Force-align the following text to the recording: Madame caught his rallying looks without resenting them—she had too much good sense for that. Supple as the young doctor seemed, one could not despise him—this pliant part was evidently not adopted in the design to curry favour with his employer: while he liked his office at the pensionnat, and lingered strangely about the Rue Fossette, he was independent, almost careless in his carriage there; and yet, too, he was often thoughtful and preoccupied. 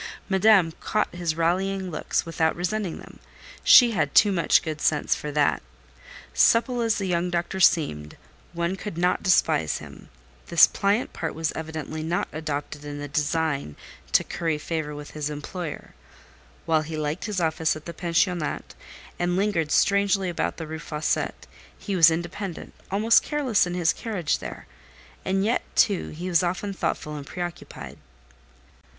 Madame 0.27 0.71
caught 0.79 1.13
his 1.13 1.35
rallying 1.35 1.91
looks 1.91 2.25
without 2.25 2.55
resenting 2.55 2.97
them—she 2.97 3.91
had 3.91 4.15
too 4.15 4.31
much 4.31 4.63
good 4.63 4.81
sense 4.81 5.13
for 5.13 5.31
that. 5.31 5.61
Supple 6.33 6.81
as 6.81 6.95
the 6.95 7.05
young 7.05 7.29
doctor 7.29 7.59
seemed, 7.59 8.17
one 8.53 8.75
could 8.77 8.97
not 8.97 9.21
despise 9.21 9.77
him—this 9.77 10.65
pliant 10.65 11.13
part 11.13 11.35
was 11.35 11.51
evidently 11.51 12.01
not 12.01 12.27
adopted 12.33 12.83
in 12.83 12.97
the 12.97 13.07
design 13.07 13.75
to 14.11 14.23
curry 14.23 14.57
favour 14.57 14.95
with 14.95 15.11
his 15.11 15.29
employer: 15.29 15.93
while 16.65 16.81
he 16.81 16.97
liked 16.97 17.25
his 17.25 17.39
office 17.39 17.75
at 17.75 17.85
the 17.85 17.93
pensionnat, 17.93 18.73
and 19.19 19.35
lingered 19.35 19.71
strangely 19.71 20.29
about 20.29 20.57
the 20.57 20.65
Rue 20.65 20.79
Fossette, 20.79 21.45
he 21.77 21.95
was 21.95 22.09
independent, 22.09 22.73
almost 22.89 23.21
careless 23.21 23.67
in 23.67 23.75
his 23.75 23.93
carriage 23.93 24.39
there; 24.39 24.65
and 25.23 25.45
yet, 25.45 25.61
too, 25.75 26.09
he 26.09 26.27
was 26.27 26.41
often 26.41 26.73
thoughtful 26.73 27.15
and 27.15 27.27
preoccupied. 27.27 27.99